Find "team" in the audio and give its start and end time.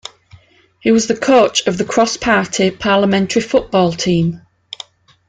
3.93-4.41